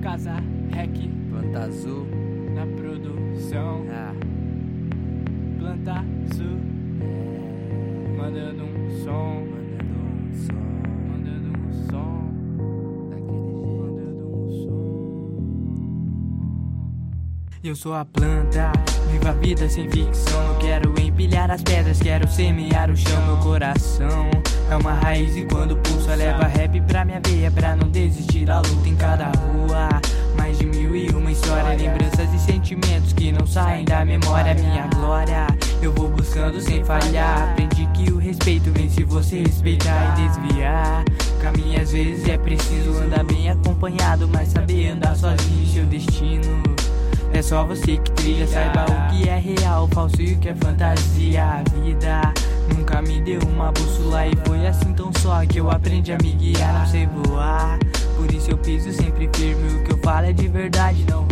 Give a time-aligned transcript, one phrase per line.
[0.00, 0.36] Casa
[0.70, 0.90] Rec
[1.28, 2.06] Planta azul.
[2.54, 3.84] na produção.
[3.90, 4.14] Ah,
[5.58, 6.58] Planta Azul
[8.16, 9.44] mandando um som.
[9.44, 10.79] mandando um som
[17.62, 18.72] Eu sou a planta,
[19.12, 20.48] viva a vida sem ficção.
[20.48, 23.22] Não quero empilhar as pedras, quero semear o chão.
[23.26, 24.30] Meu coração
[24.70, 27.50] é uma raiz e quando pulsa, leva rap pra minha veia.
[27.50, 29.90] Pra não desistir da luta em cada rua.
[30.38, 34.54] Mais de mil e uma história, lembranças e sentimentos que não saem da memória.
[34.54, 35.46] Minha glória,
[35.82, 37.50] eu vou buscando sem falhar.
[37.50, 41.04] Aprendi que o respeito vem se você respeitar e desviar.
[41.42, 46.79] Caminho às vezes é preciso andar bem acompanhado, mas saber andar sozinho seu destino.
[47.32, 50.54] É só você que trilha, saiba o que é real, falso e o que é
[50.54, 51.44] fantasia.
[51.44, 52.34] A vida
[52.76, 56.32] nunca me deu uma bússola e foi assim tão só que eu aprendi a me
[56.32, 57.78] guiar, não sei voar.
[58.16, 59.80] Por isso eu piso sempre firme.
[59.80, 61.29] O que eu falo é de verdade, não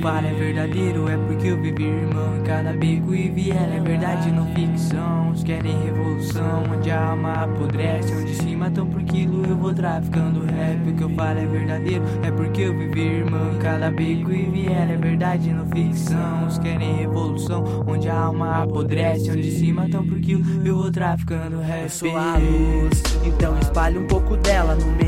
[0.00, 2.38] falo é verdadeiro, é porque eu vivi, irmão.
[2.38, 5.30] Em cada beco e viela é verdade, não ficção.
[5.30, 8.12] Os querem revolução, onde a alma apodrece.
[8.14, 10.88] Onde se matam por quilo, eu vou traficando rap.
[10.88, 13.54] O que eu falo é verdadeiro, é porque eu vivi, irmão.
[13.54, 16.46] Em cada beco e viela é verdade, não ficção.
[16.46, 19.30] Os querem revolução, onde a alma apodrece.
[19.30, 21.82] Onde se matam por quilo, eu vou traficando rap.
[21.82, 24.99] Eu sou a luz, então espalhe um pouco dela no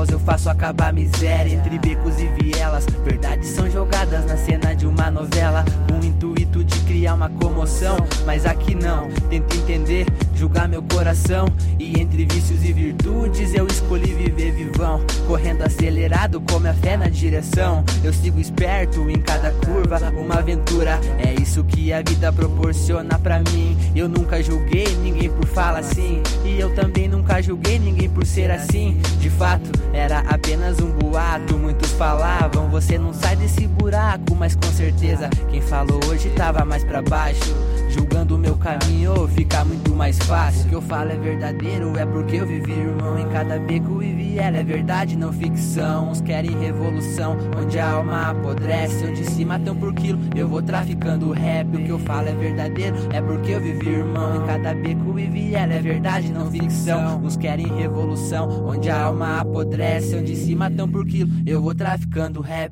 [0.00, 0.08] caos.
[0.08, 2.86] Eu faço acabar a miséria entre becos e vielas.
[3.04, 7.96] Verdades são jogadas na cena de uma novela, com o intuito de criar uma comoção.
[8.24, 11.46] Mas aqui não, tento entender, julgar meu coração.
[11.78, 14.89] E entre vícios e virtudes eu escolhi viver vivão,
[15.30, 17.84] correndo acelerado com minha fé na direção.
[18.02, 20.98] Eu sigo esperto em cada curva, uma aventura.
[21.24, 23.78] É isso que a vida proporciona pra mim.
[23.94, 28.50] Eu nunca julguei ninguém por falar assim, e eu também nunca julguei ninguém por ser
[28.50, 29.00] assim.
[29.20, 31.56] De fato, era apenas um boato.
[31.56, 36.82] Muitos falavam, você não sai desse buraco, mas com certeza quem falou hoje tava mais
[36.82, 37.54] pra baixo.
[37.90, 40.66] Julgando meu caminho, fica muito mais fácil.
[40.66, 43.18] O que eu falo é verdadeiro, é porque eu vivi, irmão.
[43.18, 46.10] Em cada beco e viela é verdade, não ficção.
[46.10, 50.20] Uns querem revolução, onde a alma apodrece, onde se matam por quilo.
[50.36, 51.66] Eu vou traficando rap.
[51.76, 54.36] O que eu falo é verdadeiro, é porque eu vivi, irmão.
[54.36, 57.20] Em cada beco e viela é verdade, não ficção.
[57.22, 61.30] Uns querem revolução, onde a alma apodrece, onde se matam por quilo.
[61.44, 62.70] Eu vou traficando rap.